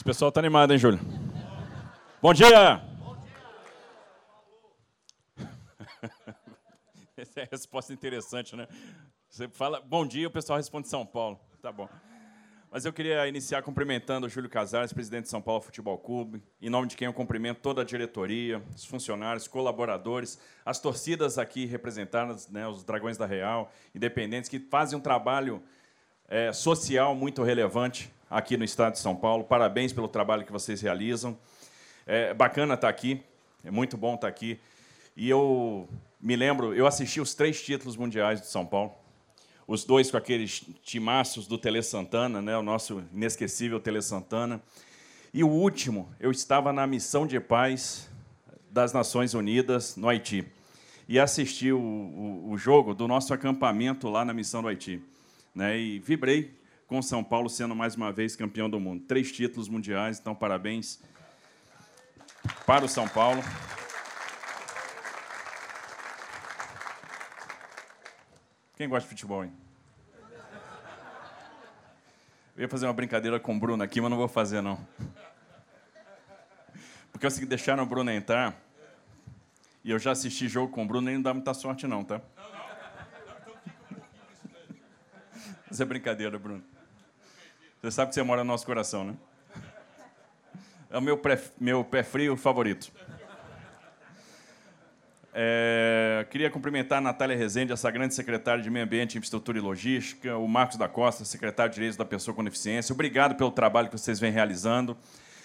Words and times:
Esse 0.00 0.04
pessoal 0.06 0.32
tá 0.32 0.40
animado, 0.40 0.72
hein, 0.72 0.78
Júlio? 0.78 0.98
Bom 2.22 2.32
dia! 2.32 2.82
Essa 7.14 7.40
é 7.40 7.42
a 7.42 7.48
resposta 7.52 7.92
interessante, 7.92 8.56
né? 8.56 8.66
Você 9.28 9.46
fala 9.46 9.78
bom 9.78 10.06
dia, 10.06 10.26
o 10.26 10.30
pessoal 10.30 10.56
responde 10.56 10.88
São 10.88 11.04
Paulo. 11.04 11.38
Tá 11.60 11.70
bom. 11.70 11.86
Mas 12.70 12.86
eu 12.86 12.94
queria 12.94 13.28
iniciar 13.28 13.60
cumprimentando 13.60 14.26
o 14.26 14.30
Júlio 14.30 14.48
Casares, 14.48 14.90
presidente 14.90 15.24
de 15.24 15.28
São 15.28 15.42
Paulo 15.42 15.60
Futebol 15.60 15.98
Clube, 15.98 16.42
em 16.62 16.70
nome 16.70 16.88
de 16.88 16.96
quem 16.96 17.04
eu 17.04 17.12
cumprimento 17.12 17.60
toda 17.60 17.82
a 17.82 17.84
diretoria, 17.84 18.62
os 18.74 18.86
funcionários, 18.86 19.46
colaboradores, 19.46 20.40
as 20.64 20.80
torcidas 20.80 21.36
aqui 21.36 21.66
representadas, 21.66 22.48
né, 22.48 22.66
os 22.66 22.82
Dragões 22.82 23.18
da 23.18 23.26
Real, 23.26 23.70
independentes, 23.94 24.48
que 24.48 24.58
fazem 24.58 24.98
um 24.98 25.02
trabalho 25.02 25.62
é, 26.26 26.54
social 26.54 27.14
muito 27.14 27.42
relevante 27.42 28.10
aqui 28.30 28.56
no 28.56 28.64
estado 28.64 28.92
de 28.92 29.00
São 29.00 29.16
Paulo. 29.16 29.42
Parabéns 29.42 29.92
pelo 29.92 30.06
trabalho 30.06 30.46
que 30.46 30.52
vocês 30.52 30.80
realizam. 30.80 31.36
É 32.06 32.32
bacana 32.32 32.74
estar 32.74 32.88
aqui, 32.88 33.20
é 33.64 33.70
muito 33.70 33.96
bom 33.96 34.14
estar 34.14 34.28
aqui. 34.28 34.60
E 35.16 35.28
eu 35.28 35.88
me 36.20 36.36
lembro, 36.36 36.72
eu 36.72 36.86
assisti 36.86 37.20
os 37.20 37.34
três 37.34 37.60
títulos 37.60 37.96
mundiais 37.96 38.40
de 38.40 38.46
São 38.46 38.64
Paulo, 38.64 38.92
os 39.66 39.84
dois 39.84 40.10
com 40.10 40.16
aqueles 40.16 40.64
timaços 40.82 41.46
do 41.46 41.58
Tele 41.58 41.82
Santana, 41.82 42.40
né, 42.40 42.56
o 42.56 42.62
nosso 42.62 43.02
inesquecível 43.12 43.80
Tele 43.80 44.00
Santana. 44.00 44.62
E 45.34 45.42
o 45.42 45.48
último, 45.48 46.08
eu 46.18 46.30
estava 46.30 46.72
na 46.72 46.86
missão 46.86 47.26
de 47.26 47.38
paz 47.38 48.08
das 48.70 48.92
Nações 48.92 49.34
Unidas 49.34 49.96
no 49.96 50.08
Haiti 50.08 50.44
e 51.08 51.18
assisti 51.18 51.72
o, 51.72 51.78
o, 51.78 52.50
o 52.52 52.58
jogo 52.58 52.94
do 52.94 53.08
nosso 53.08 53.34
acampamento 53.34 54.08
lá 54.08 54.24
na 54.24 54.32
missão 54.32 54.62
do 54.62 54.68
Haiti. 54.68 55.02
Né, 55.52 55.78
e 55.78 55.98
vibrei 55.98 56.59
com 56.90 57.00
São 57.00 57.22
Paulo 57.22 57.48
sendo 57.48 57.76
mais 57.76 57.94
uma 57.94 58.10
vez 58.10 58.34
campeão 58.34 58.68
do 58.68 58.80
mundo. 58.80 59.04
Três 59.06 59.30
títulos 59.30 59.68
mundiais, 59.68 60.18
então 60.18 60.34
parabéns 60.34 61.00
para 62.66 62.84
o 62.84 62.88
São 62.88 63.06
Paulo. 63.06 63.40
Quem 68.74 68.88
gosta 68.88 69.04
de 69.04 69.10
futebol, 69.10 69.44
hein? 69.44 69.52
Eu 72.56 72.62
ia 72.62 72.68
fazer 72.68 72.86
uma 72.86 72.92
brincadeira 72.92 73.38
com 73.38 73.54
o 73.54 73.60
Bruno 73.60 73.84
aqui, 73.84 74.00
mas 74.00 74.10
não 74.10 74.18
vou 74.18 74.26
fazer, 74.26 74.60
não. 74.60 74.84
Porque 77.12 77.24
eu 77.24 77.46
deixaram 77.46 77.84
o 77.84 77.86
Bruno 77.86 78.10
entrar, 78.10 78.60
e 79.84 79.92
eu 79.92 79.98
já 80.00 80.10
assisti 80.10 80.48
jogo 80.48 80.72
com 80.72 80.82
o 80.82 80.86
Bruno, 80.88 81.08
e 81.08 81.14
não 81.14 81.22
dá 81.22 81.32
muita 81.32 81.54
sorte, 81.54 81.86
não, 81.86 82.02
tá? 82.02 82.20
Isso 85.70 85.80
é 85.84 85.86
brincadeira, 85.86 86.36
Bruno. 86.36 86.69
Você 87.80 87.90
sabe 87.90 88.10
que 88.10 88.14
você 88.14 88.22
mora 88.22 88.44
no 88.44 88.48
nosso 88.48 88.66
coração, 88.66 89.04
né? 89.04 89.14
É 90.90 90.98
o 90.98 91.00
meu, 91.00 91.16
pré, 91.16 91.40
meu 91.58 91.82
pé 91.82 92.02
frio 92.02 92.36
favorito. 92.36 92.92
É, 95.32 96.26
queria 96.28 96.50
cumprimentar 96.50 96.98
a 96.98 97.00
Natália 97.00 97.34
Rezende, 97.34 97.72
essa 97.72 97.90
grande 97.90 98.14
secretária 98.14 98.62
de 98.62 98.68
Meio 98.68 98.84
Ambiente, 98.84 99.16
Infraestrutura 99.16 99.56
e 99.56 99.60
Logística, 99.62 100.36
o 100.36 100.46
Marcos 100.46 100.76
da 100.76 100.88
Costa, 100.88 101.24
secretário 101.24 101.70
de 101.70 101.76
Direitos 101.76 101.96
da 101.96 102.04
Pessoa 102.04 102.34
com 102.34 102.44
Deficiência. 102.44 102.92
Obrigado 102.92 103.34
pelo 103.34 103.50
trabalho 103.50 103.88
que 103.88 103.96
vocês 103.96 104.20
vêm 104.20 104.30
realizando. 104.30 104.94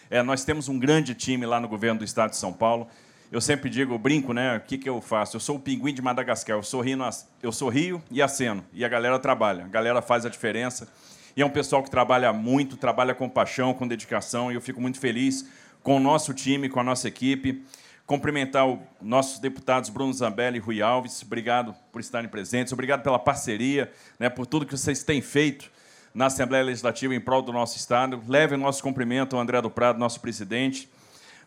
É, 0.09 0.21
nós 0.21 0.43
temos 0.43 0.67
um 0.67 0.77
grande 0.77 1.15
time 1.15 1.45
lá 1.45 1.61
no 1.61 1.69
governo 1.69 1.99
do 1.99 2.05
Estado 2.05 2.31
de 2.31 2.37
São 2.37 2.51
Paulo. 2.51 2.87
Eu 3.31 3.39
sempre 3.39 3.69
digo, 3.69 3.93
eu 3.93 3.99
brinco, 3.99 4.33
né? 4.33 4.57
O 4.57 4.61
que, 4.61 4.77
que 4.77 4.89
eu 4.89 4.99
faço? 4.99 5.37
Eu 5.37 5.39
sou 5.39 5.55
o 5.55 5.59
pinguim 5.59 5.93
de 5.93 6.01
Madagascar. 6.01 6.57
Eu 6.57 6.63
sou, 6.63 6.81
rio, 6.81 6.99
eu 7.41 7.51
sou 7.53 7.69
rio 7.69 8.03
e 8.11 8.21
aceno. 8.21 8.65
E 8.73 8.83
a 8.83 8.89
galera 8.89 9.17
trabalha. 9.19 9.63
A 9.63 9.67
galera 9.69 10.01
faz 10.01 10.25
a 10.25 10.29
diferença. 10.29 10.91
E 11.35 11.41
é 11.41 11.45
um 11.45 11.49
pessoal 11.49 11.83
que 11.83 11.91
trabalha 11.91 12.31
muito, 12.31 12.77
trabalha 12.77 13.13
com 13.13 13.27
paixão, 13.27 13.73
com 13.73 13.85
dedicação, 13.85 14.49
e 14.49 14.55
eu 14.55 14.61
fico 14.61 14.79
muito 14.79 14.99
feliz 14.99 15.45
com 15.83 15.97
o 15.97 15.99
nosso 15.99 16.33
time, 16.33 16.69
com 16.69 16.79
a 16.79 16.83
nossa 16.83 17.09
equipe. 17.09 17.61
Cumprimentar 18.05 18.65
os 18.65 18.79
nossos 19.01 19.39
deputados 19.39 19.89
Bruno 19.89 20.13
Zambelli 20.13 20.57
e 20.57 20.61
Rui 20.61 20.81
Alves, 20.81 21.21
obrigado 21.23 21.75
por 21.91 21.99
estarem 21.99 22.29
presentes, 22.29 22.71
obrigado 22.71 23.03
pela 23.03 23.19
parceria, 23.19 23.91
né, 24.17 24.29
por 24.29 24.45
tudo 24.45 24.65
que 24.65 24.77
vocês 24.77 25.03
têm 25.03 25.21
feito 25.21 25.69
na 26.13 26.27
Assembleia 26.27 26.63
Legislativa 26.63 27.13
em 27.13 27.19
prol 27.19 27.41
do 27.41 27.51
nosso 27.51 27.75
Estado. 27.75 28.23
Leve 28.27 28.55
o 28.55 28.57
nosso 28.57 28.81
cumprimento 28.81 29.35
ao 29.35 29.41
André 29.41 29.61
do 29.61 29.69
Prado, 29.69 29.99
nosso 29.99 30.21
presidente. 30.21 30.89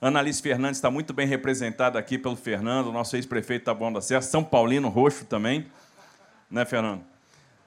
Annalise 0.02 0.42
Fernandes 0.42 0.76
está 0.76 0.90
muito 0.90 1.14
bem 1.14 1.26
representada 1.26 1.98
aqui 1.98 2.18
pelo 2.18 2.36
Fernando, 2.36 2.92
nosso 2.92 3.16
ex-prefeito 3.16 3.64
da 3.64 3.72
Boa 3.72 3.90
da 3.90 4.02
Serra, 4.02 4.20
São 4.20 4.44
Paulino 4.44 4.88
Roxo 4.88 5.24
também, 5.24 5.66
né, 6.50 6.66
Fernando? 6.66 7.02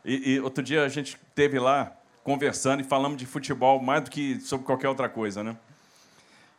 E, 0.05 0.33
e 0.33 0.39
outro 0.39 0.63
dia 0.63 0.83
a 0.83 0.87
gente 0.87 1.17
teve 1.33 1.57
lá 1.57 1.97
conversando 2.23 2.81
e 2.81 2.83
falamos 2.83 3.17
de 3.17 3.25
futebol 3.25 3.81
mais 3.81 4.03
do 4.03 4.11
que 4.11 4.39
sobre 4.41 4.65
qualquer 4.65 4.89
outra 4.89 5.09
coisa, 5.09 5.43
né? 5.43 5.55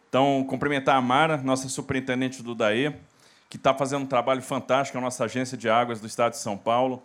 Então, 0.09 0.45
cumprimentar 0.47 0.97
a 0.97 1.01
Mara, 1.01 1.39
nossa 1.39 1.69
superintendente 1.69 2.43
do 2.43 2.55
DAE, 2.55 2.95
que 3.49 3.57
está 3.57 3.73
fazendo 3.73 4.03
um 4.03 4.07
trabalho 4.07 4.43
fantástico, 4.43 4.99
a 4.99 5.01
nossa 5.01 5.25
agência 5.25 5.57
de 5.57 5.69
águas 5.69 6.01
do 6.01 6.07
Estado 6.07 6.33
de 6.33 6.39
São 6.39 6.57
Paulo, 6.57 7.03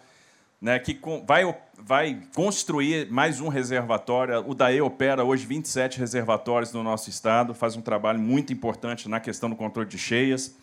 né, 0.62 0.80
que 0.80 1.00
vai, 1.26 1.44
vai 1.78 2.22
construir 2.36 3.10
mais 3.12 3.40
um 3.40 3.48
reservatório. 3.48 4.44
O 4.46 4.54
DAE 4.54 4.82
opera 4.82 5.24
hoje 5.24 5.46
27 5.46 6.00
reservatórios 6.00 6.74
no 6.74 6.84
nosso 6.84 7.10
estado, 7.10 7.54
faz 7.54 7.76
um 7.76 7.82
trabalho 7.82 8.20
muito 8.20 8.52
importante 8.52 9.08
na 9.08 9.20
questão 9.20 9.50
do 9.50 9.56
controle 9.56 9.88
de 9.88 9.98
cheias. 9.98 10.56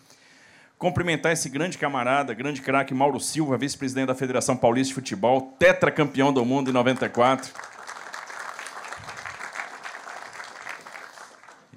Cumprimentar 0.76 1.32
esse 1.32 1.48
grande 1.48 1.78
camarada, 1.78 2.34
grande 2.34 2.60
craque 2.60 2.92
Mauro 2.92 3.20
Silva, 3.20 3.56
vice-presidente 3.56 4.08
da 4.08 4.14
Federação 4.14 4.56
Paulista 4.56 4.88
de 4.88 4.94
Futebol, 4.96 5.54
tetracampeão 5.58 6.32
do 6.32 6.44
mundo 6.44 6.70
em 6.70 6.72
94. 6.74 7.73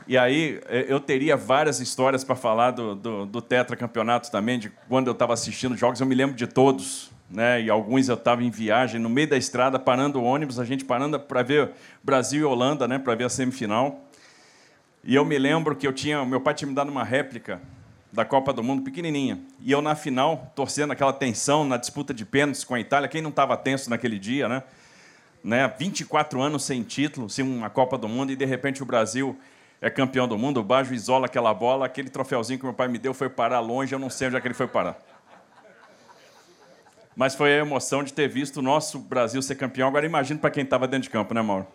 E 0.07 0.17
aí 0.17 0.61
é, 0.69 0.85
eu 0.87 0.99
teria 0.99 1.35
várias 1.35 1.81
histórias 1.81 2.23
para 2.23 2.35
falar 2.35 2.71
do, 2.71 2.95
do, 2.95 3.25
do 3.25 3.41
tetracampeonato 3.41 4.31
também, 4.31 4.57
de 4.57 4.69
quando 4.87 5.07
eu 5.07 5.13
estava 5.13 5.33
assistindo 5.33 5.75
jogos, 5.75 5.99
eu 5.99 6.07
me 6.07 6.15
lembro 6.15 6.35
de 6.35 6.47
todos. 6.47 7.11
Né? 7.29 7.63
E 7.63 7.69
alguns 7.69 8.07
eu 8.07 8.15
estava 8.15 8.41
em 8.41 8.49
viagem, 8.49 9.01
no 9.01 9.09
meio 9.09 9.27
da 9.27 9.35
estrada, 9.35 9.77
parando 9.77 10.19
o 10.19 10.23
ônibus, 10.23 10.59
a 10.59 10.65
gente 10.65 10.85
parando 10.85 11.19
para 11.19 11.43
ver 11.43 11.71
Brasil 12.01 12.41
e 12.41 12.45
Holanda, 12.45 12.87
né? 12.87 12.97
para 12.97 13.15
ver 13.15 13.25
a 13.25 13.29
semifinal. 13.29 14.01
E 15.03 15.13
eu 15.13 15.25
me 15.25 15.37
lembro 15.37 15.75
que 15.75 15.85
eu 15.85 15.91
tinha, 15.91 16.23
meu 16.23 16.39
pai 16.39 16.53
tinha 16.53 16.69
me 16.69 16.73
dado 16.73 16.89
uma 16.89 17.03
réplica 17.03 17.61
da 18.11 18.23
Copa 18.23 18.53
do 18.53 18.63
Mundo 18.63 18.81
pequenininha. 18.83 19.39
E 19.61 19.71
eu 19.73 19.81
na 19.81 19.93
final, 19.93 20.53
torcendo 20.55 20.91
aquela 20.91 21.11
tensão 21.11 21.65
na 21.65 21.75
disputa 21.75 22.13
de 22.13 22.25
pênaltis 22.25 22.63
com 22.63 22.73
a 22.73 22.79
Itália, 22.79 23.09
quem 23.09 23.21
não 23.21 23.29
estava 23.29 23.57
tenso 23.57 23.89
naquele 23.89 24.17
dia, 24.17 24.47
né? 24.47 24.63
né? 25.43 25.71
24 25.77 26.41
anos 26.41 26.63
sem 26.63 26.81
título, 26.81 27.29
sem 27.29 27.43
uma 27.43 27.69
Copa 27.69 27.97
do 27.97 28.07
Mundo 28.07 28.31
e 28.31 28.37
de 28.37 28.45
repente 28.45 28.81
o 28.81 28.85
Brasil 28.85 29.37
é 29.81 29.89
campeão 29.89 30.27
do 30.27 30.37
mundo, 30.37 30.59
o 30.59 30.63
Bajo 30.63 30.93
isola 30.93 31.27
aquela 31.27 31.53
bola, 31.53 31.85
aquele 31.85 32.09
troféuzinho 32.09 32.57
que 32.59 32.65
meu 32.65 32.73
pai 32.73 32.87
me 32.87 32.97
deu 32.97 33.13
foi 33.13 33.29
parar 33.29 33.59
longe, 33.59 33.93
eu 33.93 33.99
não 33.99 34.09
sei 34.09 34.27
onde 34.27 34.37
é 34.37 34.41
que 34.41 34.47
ele 34.47 34.53
foi 34.53 34.67
parar. 34.67 34.97
Mas 37.15 37.35
foi 37.35 37.53
a 37.53 37.57
emoção 37.61 38.03
de 38.03 38.13
ter 38.13 38.27
visto 38.27 38.57
o 38.57 38.61
nosso 38.61 38.99
Brasil 38.99 39.41
ser 39.41 39.55
campeão. 39.55 39.87
Agora 39.87 40.05
imagina 40.05 40.39
para 40.39 40.51
quem 40.51 40.63
estava 40.63 40.87
dentro 40.87 41.03
de 41.03 41.09
campo, 41.09 41.33
né, 41.33 41.41
Mauro? 41.41 41.65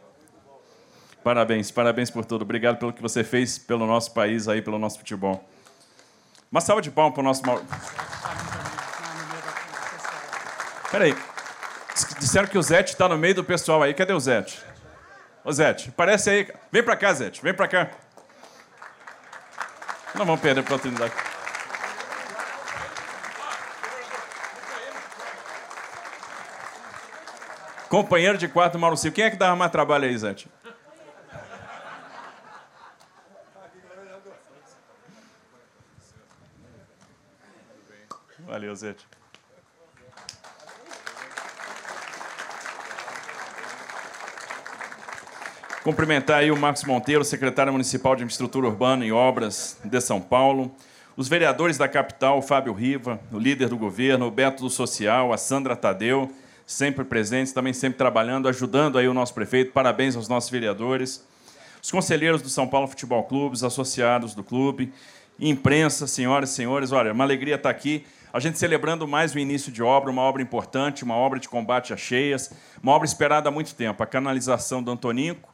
Parabéns, 1.24 1.70
parabéns 1.70 2.10
por 2.10 2.24
tudo. 2.24 2.42
Obrigado 2.42 2.78
pelo 2.78 2.92
que 2.92 3.02
você 3.02 3.24
fez 3.24 3.58
pelo 3.58 3.86
nosso 3.86 4.12
país 4.12 4.48
aí, 4.48 4.62
pelo 4.62 4.78
nosso 4.78 4.98
futebol. 4.98 5.44
Uma 6.50 6.60
salva 6.60 6.82
de 6.82 6.90
palmas 6.90 7.14
para 7.14 7.20
o 7.20 7.24
nosso 7.24 7.44
Mauro. 7.44 7.64
Peraí. 10.90 11.14
Disseram 12.18 12.46
que 12.46 12.58
o 12.58 12.62
Zete 12.62 12.92
está 12.92 13.08
no 13.08 13.18
meio 13.18 13.34
do 13.34 13.44
pessoal 13.44 13.82
aí. 13.82 13.94
Cadê 13.94 14.12
o 14.12 14.20
Zete? 14.20 14.71
Ô, 15.44 15.52
Zete, 15.52 15.90
parece 15.90 16.30
aí. 16.30 16.48
Vem 16.70 16.82
pra 16.82 16.96
cá, 16.96 17.12
Zete, 17.12 17.42
vem 17.42 17.52
pra 17.52 17.66
cá. 17.66 17.90
Não 20.14 20.24
vamos 20.24 20.40
perder 20.40 20.60
a 20.60 20.62
oportunidade. 20.62 21.12
Companheiro 27.88 28.38
de 28.38 28.48
quarto, 28.48 28.78
Mauro 28.78 28.96
Silva. 28.96 29.14
Quem 29.14 29.24
é 29.24 29.30
que 29.30 29.36
dava 29.36 29.56
mais 29.56 29.70
trabalho 29.70 30.04
aí, 30.04 30.16
Zete? 30.16 30.48
Valeu, 38.38 38.74
Zete. 38.74 39.06
Cumprimentar 45.82 46.38
aí 46.38 46.52
o 46.52 46.56
Marcos 46.56 46.84
Monteiro, 46.84 47.24
secretário 47.24 47.72
municipal 47.72 48.14
de 48.14 48.22
Infraestrutura 48.22 48.68
Urbana 48.68 49.04
e 49.04 49.10
Obras 49.10 49.76
de 49.84 50.00
São 50.00 50.20
Paulo. 50.20 50.70
Os 51.16 51.26
vereadores 51.26 51.76
da 51.76 51.88
capital, 51.88 52.38
o 52.38 52.42
Fábio 52.42 52.72
Riva, 52.72 53.18
o 53.32 53.38
líder 53.38 53.68
do 53.68 53.76
governo, 53.76 54.28
o 54.28 54.30
Beto 54.30 54.62
do 54.62 54.70
Social, 54.70 55.32
a 55.32 55.36
Sandra 55.36 55.74
Tadeu, 55.74 56.30
sempre 56.64 57.04
presentes, 57.04 57.52
também 57.52 57.72
sempre 57.72 57.98
trabalhando, 57.98 58.48
ajudando 58.48 58.96
aí 58.96 59.08
o 59.08 59.14
nosso 59.14 59.34
prefeito. 59.34 59.72
Parabéns 59.72 60.14
aos 60.14 60.28
nossos 60.28 60.50
vereadores. 60.50 61.26
Os 61.82 61.90
conselheiros 61.90 62.40
do 62.40 62.48
São 62.48 62.68
Paulo 62.68 62.86
Futebol 62.86 63.24
Clube, 63.24 63.56
os 63.56 63.64
associados 63.64 64.36
do 64.36 64.44
clube, 64.44 64.92
imprensa, 65.36 66.06
senhoras 66.06 66.50
e 66.50 66.54
senhores, 66.54 66.92
olha, 66.92 67.12
uma 67.12 67.24
alegria 67.24 67.56
estar 67.56 67.70
aqui. 67.70 68.06
A 68.32 68.38
gente 68.38 68.56
celebrando 68.56 69.08
mais 69.08 69.34
o 69.34 69.38
início 69.40 69.72
de 69.72 69.82
obra, 69.82 70.12
uma 70.12 70.22
obra 70.22 70.40
importante, 70.40 71.02
uma 71.02 71.16
obra 71.16 71.40
de 71.40 71.48
combate 71.48 71.92
a 71.92 71.96
cheias, 71.96 72.52
uma 72.80 72.92
obra 72.92 73.04
esperada 73.04 73.48
há 73.48 73.52
muito 73.52 73.74
tempo, 73.74 74.00
a 74.00 74.06
canalização 74.06 74.80
do 74.80 74.92
Antonico, 74.92 75.51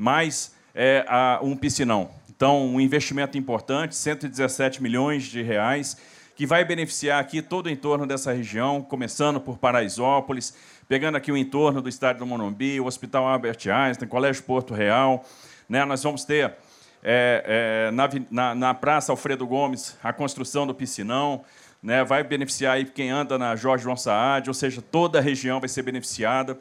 mais 0.00 0.54
é, 0.74 1.04
a, 1.06 1.40
um 1.42 1.54
piscinão. 1.54 2.10
Então, 2.30 2.66
um 2.66 2.80
investimento 2.80 3.36
importante, 3.36 3.94
117 3.94 4.82
milhões 4.82 5.24
de 5.24 5.42
reais, 5.42 5.98
que 6.34 6.46
vai 6.46 6.64
beneficiar 6.64 7.20
aqui 7.20 7.42
todo 7.42 7.66
o 7.66 7.68
entorno 7.68 8.06
dessa 8.06 8.32
região, 8.32 8.80
começando 8.80 9.38
por 9.38 9.58
Paraisópolis, 9.58 10.56
pegando 10.88 11.16
aqui 11.16 11.30
o 11.30 11.36
entorno 11.36 11.82
do 11.82 11.88
estádio 11.88 12.20
do 12.20 12.26
Morumbi, 12.26 12.80
o 12.80 12.86
Hospital 12.86 13.28
Albert 13.28 13.58
Einstein, 13.70 14.08
Colégio 14.08 14.42
Porto 14.44 14.72
Real. 14.72 15.22
Né? 15.68 15.84
Nós 15.84 16.02
vamos 16.02 16.24
ter 16.24 16.54
é, 17.02 17.44
é, 17.84 17.90
na, 17.90 18.08
na, 18.30 18.54
na, 18.54 18.74
Praça 18.74 19.12
Alfredo 19.12 19.46
Gomes 19.46 19.98
a 20.02 20.14
construção 20.14 20.66
do 20.66 20.74
piscinão, 20.74 21.44
né? 21.82 22.02
vai 22.04 22.24
beneficiar 22.24 22.76
aí 22.76 22.86
quem 22.86 23.10
anda 23.10 23.36
na 23.36 23.54
Jorge 23.54 23.84
João 23.84 23.96
Saad, 23.96 24.48
ou 24.48 24.54
seja, 24.54 24.80
toda 24.80 25.18
a 25.18 25.22
região 25.22 25.60
vai 25.60 25.68
ser 25.68 25.82
beneficiada. 25.82 26.58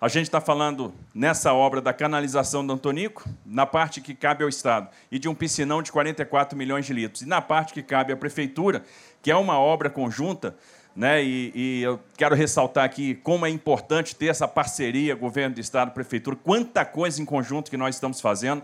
A 0.00 0.08
gente 0.08 0.24
está 0.24 0.40
falando 0.40 0.94
nessa 1.14 1.52
obra 1.52 1.78
da 1.78 1.92
canalização 1.92 2.66
do 2.66 2.72
Antonico, 2.72 3.28
na 3.44 3.66
parte 3.66 4.00
que 4.00 4.14
cabe 4.14 4.42
ao 4.42 4.48
Estado, 4.48 4.88
e 5.12 5.18
de 5.18 5.28
um 5.28 5.34
piscinão 5.34 5.82
de 5.82 5.92
44 5.92 6.56
milhões 6.56 6.86
de 6.86 6.94
litros. 6.94 7.20
E 7.20 7.28
na 7.28 7.42
parte 7.42 7.74
que 7.74 7.82
cabe 7.82 8.10
à 8.10 8.16
Prefeitura, 8.16 8.82
que 9.20 9.30
é 9.30 9.36
uma 9.36 9.58
obra 9.58 9.90
conjunta, 9.90 10.56
né? 10.96 11.22
E, 11.22 11.52
e, 11.54 11.82
eu 11.82 12.00
quero 12.16 12.34
ressaltar 12.34 12.84
aqui 12.84 13.14
como 13.16 13.44
é 13.44 13.50
importante 13.50 14.16
ter 14.16 14.28
essa 14.28 14.48
parceria, 14.48 15.14
governo 15.14 15.56
do 15.56 15.60
Estado, 15.60 15.90
Prefeitura, 15.90 16.34
quanta 16.34 16.82
coisa 16.82 17.20
em 17.20 17.26
conjunto 17.26 17.70
que 17.70 17.76
nós 17.76 17.94
estamos 17.94 18.22
fazendo. 18.22 18.62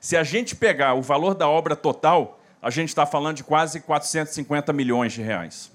Se 0.00 0.16
a 0.16 0.24
gente 0.24 0.56
pegar 0.56 0.94
o 0.94 1.02
valor 1.02 1.34
da 1.34 1.48
obra 1.48 1.76
total, 1.76 2.40
a 2.60 2.68
gente 2.68 2.88
está 2.88 3.06
falando 3.06 3.36
de 3.36 3.44
quase 3.44 3.80
450 3.80 4.72
milhões 4.72 5.12
de 5.12 5.22
reais. 5.22 5.70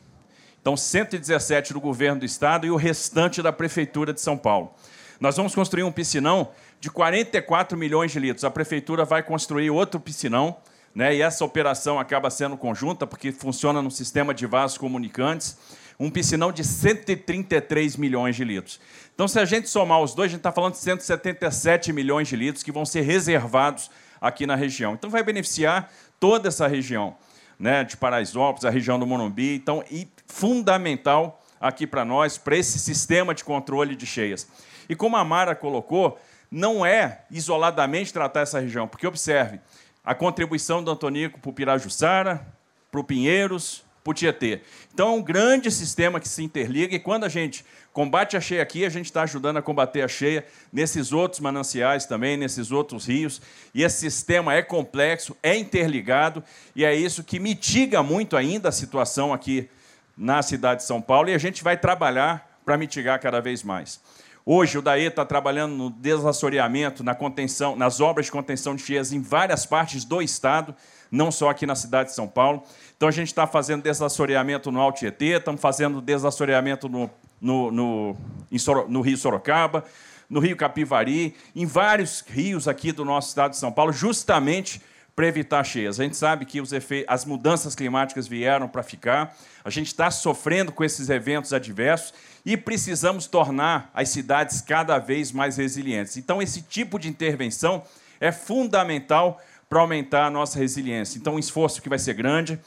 Então, 0.61 0.75
117 0.75 1.73
do 1.73 1.79
governo 1.79 2.19
do 2.19 2.25
Estado 2.25 2.67
e 2.67 2.71
o 2.71 2.75
restante 2.75 3.41
da 3.41 3.51
Prefeitura 3.51 4.13
de 4.13 4.19
São 4.19 4.37
Paulo. 4.37 4.73
Nós 5.19 5.37
vamos 5.37 5.55
construir 5.55 5.83
um 5.83 5.91
piscinão 5.91 6.49
de 6.79 6.89
44 6.89 7.77
milhões 7.77 8.11
de 8.11 8.19
litros. 8.19 8.43
A 8.43 8.51
Prefeitura 8.51 9.05
vai 9.05 9.23
construir 9.23 9.69
outro 9.69 9.99
piscinão, 9.99 10.57
né? 10.93 11.15
e 11.15 11.21
essa 11.21 11.43
operação 11.45 11.99
acaba 11.99 12.29
sendo 12.29 12.57
conjunta, 12.57 13.07
porque 13.07 13.31
funciona 13.31 13.81
no 13.81 13.91
sistema 13.91 14.33
de 14.33 14.45
vasos 14.45 14.77
comunicantes. 14.77 15.57
Um 15.99 16.09
piscinão 16.09 16.51
de 16.51 16.63
133 16.63 17.97
milhões 17.97 18.35
de 18.35 18.45
litros. 18.45 18.79
Então, 19.13 19.27
se 19.27 19.37
a 19.37 19.43
gente 19.43 19.69
somar 19.69 20.01
os 20.01 20.13
dois, 20.13 20.27
a 20.27 20.31
gente 20.31 20.39
está 20.39 20.51
falando 20.51 20.73
de 20.73 20.79
177 20.79 21.91
milhões 21.91 22.29
de 22.29 22.37
litros 22.37 22.63
que 22.63 22.71
vão 22.71 22.85
ser 22.85 23.01
reservados 23.01 23.91
aqui 24.21 24.45
na 24.45 24.55
região. 24.55 24.93
Então, 24.93 25.09
vai 25.09 25.23
beneficiar 25.23 25.91
toda 26.17 26.47
essa 26.47 26.67
região 26.67 27.17
né, 27.59 27.83
de 27.83 27.97
Paraisópolis, 27.97 28.63
a 28.63 28.69
região 28.69 28.97
do 28.97 29.05
Morumbi. 29.05 29.55
Então, 29.55 29.83
e 29.91 30.07
fundamental 30.29 31.43
aqui 31.59 31.85
para 31.85 32.05
nós, 32.05 32.37
para 32.37 32.55
esse 32.55 32.79
sistema 32.79 33.33
de 33.33 33.43
controle 33.43 33.95
de 33.95 34.05
cheias. 34.05 34.47
E 34.87 34.95
como 34.95 35.17
a 35.17 35.25
Mara 35.25 35.55
colocou, 35.55 36.17
não 36.49 36.85
é 36.85 37.23
isoladamente 37.29 38.13
tratar 38.13 38.41
essa 38.41 38.59
região, 38.59 38.87
porque 38.87 39.05
observe, 39.05 39.59
a 40.03 40.15
contribuição 40.15 40.81
do 40.81 40.89
Antonico 40.89 41.39
para 41.39 41.49
o 41.49 41.53
Pirajussara, 41.53 42.45
para 42.89 42.99
o 42.99 43.03
Pinheiros, 43.03 43.83
para 44.03 44.11
o 44.11 44.13
Tietê. 44.13 44.61
Então 44.93 45.09
é 45.09 45.11
um 45.11 45.21
grande 45.21 45.69
sistema 45.69 46.19
que 46.19 46.27
se 46.27 46.41
interliga 46.41 46.95
e 46.95 46.99
quando 46.99 47.25
a 47.25 47.29
gente 47.29 47.65
combate 47.91 48.37
a 48.37 48.41
cheia 48.41 48.63
aqui, 48.63 48.85
a 48.85 48.89
gente 48.89 49.05
está 49.05 49.23
ajudando 49.23 49.57
a 49.57 49.61
combater 49.61 50.01
a 50.01 50.07
cheia 50.07 50.45
nesses 50.71 51.11
outros 51.11 51.41
mananciais 51.41 52.05
também, 52.05 52.37
nesses 52.37 52.71
outros 52.71 53.05
rios. 53.05 53.41
E 53.73 53.83
esse 53.83 53.99
sistema 53.99 54.53
é 54.53 54.61
complexo, 54.61 55.35
é 55.43 55.55
interligado 55.55 56.43
e 56.75 56.85
é 56.85 56.95
isso 56.95 57.23
que 57.23 57.39
mitiga 57.39 58.01
muito 58.01 58.37
ainda 58.37 58.69
a 58.69 58.71
situação 58.71 59.33
aqui 59.33 59.69
na 60.19 60.41
cidade 60.41 60.81
de 60.81 60.87
São 60.87 61.01
Paulo 61.01 61.29
e 61.29 61.33
a 61.33 61.37
gente 61.37 61.63
vai 61.63 61.77
trabalhar 61.77 62.59
para 62.65 62.77
mitigar 62.77 63.19
cada 63.21 63.39
vez 63.39 63.63
mais. 63.63 64.01
Hoje 64.45 64.77
o 64.77 64.81
DAE 64.81 65.05
está 65.05 65.25
trabalhando 65.25 65.75
no 65.75 65.89
desassoreamento, 65.89 67.03
na 67.03 67.15
contenção, 67.15 67.75
nas 67.75 68.01
obras 68.01 68.25
de 68.25 68.31
contenção 68.31 68.75
de 68.75 68.81
cheias 68.81 69.13
em 69.13 69.21
várias 69.21 69.65
partes 69.65 70.03
do 70.03 70.21
estado, 70.21 70.75
não 71.09 71.31
só 71.31 71.49
aqui 71.49 71.65
na 71.65 71.75
cidade 71.75 72.09
de 72.09 72.15
São 72.15 72.27
Paulo. 72.27 72.63
Então 72.97 73.07
a 73.07 73.11
gente 73.11 73.27
está 73.27 73.47
fazendo 73.47 73.83
desassoreamento 73.83 74.71
no 74.71 74.81
Alto 74.81 74.99
Tietê, 74.99 75.37
estamos 75.37 75.61
fazendo 75.61 76.01
desassoreamento 76.01 76.89
no, 76.89 77.09
no, 77.39 77.71
no, 77.71 78.17
Soro, 78.57 78.87
no 78.89 79.01
Rio 79.01 79.17
Sorocaba, 79.17 79.85
no 80.29 80.39
Rio 80.39 80.57
Capivari, 80.57 81.35
em 81.55 81.65
vários 81.65 82.25
rios 82.27 82.67
aqui 82.67 82.91
do 82.91 83.05
nosso 83.05 83.29
estado 83.29 83.51
de 83.51 83.57
São 83.57 83.71
Paulo, 83.71 83.93
justamente 83.93 84.81
para 85.19 85.27
evitar 85.27 85.65
cheias. 85.65 85.99
A 85.99 86.03
gente 86.03 86.15
sabe 86.15 86.45
que 86.45 86.59
efeitos, 86.59 87.13
as 87.13 87.25
mudanças 87.25 87.75
climáticas 87.75 88.25
vieram 88.25 88.69
para 88.69 88.81
ficar, 88.81 89.35
a 89.65 89.69
gente 89.69 89.87
está 89.87 90.09
sofrendo 90.09 90.71
com 90.71 90.81
esses 90.81 91.09
eventos 91.09 91.51
adversos 91.51 92.13
e 92.45 92.55
precisamos 92.55 93.27
tornar 93.27 93.91
as 93.93 94.07
cidades 94.07 94.61
cada 94.61 94.97
vez 94.97 95.33
mais 95.33 95.57
resilientes. 95.57 96.15
Então, 96.15 96.41
esse 96.41 96.61
tipo 96.61 96.97
de 96.97 97.09
intervenção 97.09 97.83
é 98.17 98.31
fundamental 98.31 99.41
para 99.67 99.81
aumentar 99.81 100.27
a 100.27 100.29
nossa 100.29 100.57
resiliência. 100.57 101.19
Então, 101.19 101.35
um 101.35 101.39
esforço 101.39 101.81
que 101.81 101.89
vai 101.89 101.99
ser 101.99 102.13
grande. 102.13 102.57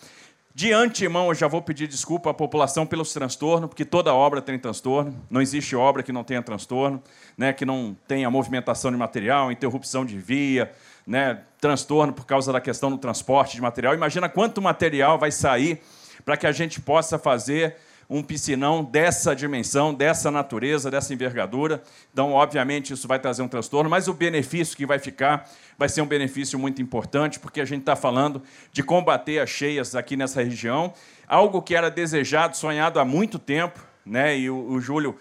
De 0.54 0.70
antemão, 0.70 1.28
eu 1.28 1.34
já 1.34 1.48
vou 1.48 1.62
pedir 1.62 1.88
desculpa 1.88 2.30
à 2.30 2.34
população 2.34 2.84
pelos 2.84 3.10
transtornos, 3.12 3.68
porque 3.68 3.86
toda 3.86 4.14
obra 4.14 4.42
tem 4.42 4.58
transtorno. 4.58 5.18
Não 5.30 5.40
existe 5.40 5.74
obra 5.74 6.02
que 6.02 6.12
não 6.12 6.22
tenha 6.22 6.42
transtorno, 6.42 7.02
né, 7.38 7.54
que 7.54 7.64
não 7.64 7.96
tenha 8.06 8.30
movimentação 8.30 8.90
de 8.90 8.96
material, 8.98 9.50
interrupção 9.50 10.04
de 10.04 10.18
via, 10.18 10.70
né, 11.06 11.40
transtorno 11.58 12.12
por 12.12 12.26
causa 12.26 12.52
da 12.52 12.60
questão 12.60 12.90
do 12.90 12.98
transporte 12.98 13.56
de 13.56 13.62
material. 13.62 13.94
Imagina 13.94 14.28
quanto 14.28 14.60
material 14.60 15.18
vai 15.18 15.30
sair 15.30 15.80
para 16.22 16.36
que 16.36 16.46
a 16.46 16.52
gente 16.52 16.80
possa 16.80 17.18
fazer 17.18 17.76
um 18.08 18.22
piscinão 18.22 18.84
dessa 18.84 19.34
dimensão, 19.34 19.94
dessa 19.94 20.30
natureza, 20.30 20.90
dessa 20.90 21.12
envergadura. 21.14 21.82
Então, 22.12 22.32
obviamente, 22.32 22.92
isso 22.92 23.08
vai 23.08 23.18
trazer 23.18 23.42
um 23.42 23.48
transtorno, 23.48 23.88
mas 23.88 24.08
o 24.08 24.12
benefício 24.12 24.76
que 24.76 24.84
vai 24.86 24.98
ficar 24.98 25.48
vai 25.78 25.88
ser 25.88 26.02
um 26.02 26.06
benefício 26.06 26.58
muito 26.58 26.82
importante, 26.82 27.40
porque 27.40 27.60
a 27.60 27.64
gente 27.64 27.80
está 27.80 27.96
falando 27.96 28.42
de 28.70 28.82
combater 28.82 29.38
as 29.38 29.50
cheias 29.50 29.94
aqui 29.94 30.16
nessa 30.16 30.42
região, 30.42 30.92
algo 31.26 31.62
que 31.62 31.74
era 31.74 31.90
desejado, 31.90 32.56
sonhado 32.56 33.00
há 33.00 33.04
muito 33.04 33.38
tempo, 33.38 33.80
né? 34.04 34.36
e 34.36 34.50
o, 34.50 34.72
o 34.72 34.80
Júlio 34.80 35.16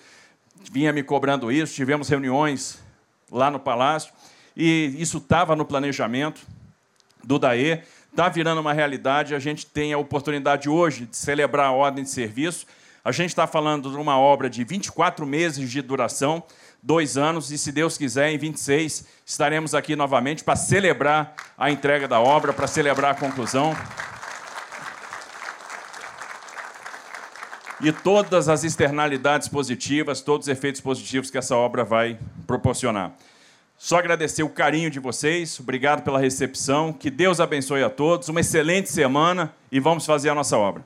vinha 0.72 0.92
me 0.92 1.04
cobrando 1.04 1.52
isso, 1.52 1.74
tivemos 1.74 2.10
reuniões 2.10 2.82
lá 3.32 3.50
no 3.50 3.60
Palácio, 3.60 4.14
e 4.56 4.96
isso 5.00 5.18
estava 5.18 5.56
no 5.56 5.66
planejamento 5.66 6.42
do 7.24 7.40
DAE, 7.40 7.84
está 8.12 8.28
virando 8.28 8.60
uma 8.60 8.74
realidade, 8.74 9.34
a 9.34 9.40
gente 9.40 9.66
tem 9.66 9.94
a 9.94 9.98
oportunidade 9.98 10.70
hoje 10.70 11.06
de 11.06 11.16
celebrar 11.16 11.68
a 11.68 11.72
ordem 11.72 12.04
de 12.04 12.10
serviço, 12.10 12.68
a 13.04 13.12
gente 13.12 13.30
está 13.30 13.48
falando 13.48 13.90
de 13.90 13.96
uma 13.96 14.20
obra 14.20 14.50
de 14.50 14.64
24 14.64 15.26
meses 15.26 15.72
de 15.72 15.82
duração, 15.82 16.44
dois 16.84 17.18
anos, 17.18 17.52
e 17.52 17.58
se 17.58 17.72
Deus 17.72 17.98
quiser, 17.98 18.30
em 18.30 18.38
26 18.38 19.06
estaremos 19.26 19.74
aqui 19.74 19.96
novamente 19.96 20.44
para 20.44 20.56
celebrar 20.58 21.34
a 21.58 21.72
entrega 21.72 22.08
da 22.08 22.20
obra, 22.20 22.52
para 22.52 22.68
celebrar 22.68 23.12
a 23.12 23.16
conclusão. 23.16 23.76
E 27.80 27.92
todas 27.92 28.48
as 28.50 28.64
externalidades 28.64 29.48
positivas, 29.48 30.22
todos 30.22 30.48
os 30.48 30.52
efeitos 30.52 30.82
positivos 30.82 31.32
que 31.32 31.38
essa 31.38 31.56
obra 31.56 31.84
vai 31.84 32.20
proporcionar. 32.46 33.14
Só 33.84 33.98
agradecer 33.98 34.44
o 34.44 34.50
carinho 34.50 34.92
de 34.92 35.00
vocês, 35.00 35.60
obrigado 35.60 36.04
pela 36.04 36.20
recepção, 36.20 36.94
que 36.94 37.10
Deus 37.10 37.40
abençoe 37.40 37.84
a 37.84 37.90
todos, 37.90 38.30
uma 38.30 38.40
excelente 38.40 38.92
semana 38.92 39.56
e 39.72 39.80
vamos 39.80 40.06
fazer 40.06 40.30
a 40.30 40.36
nossa 40.36 40.56
obra. 40.56 40.86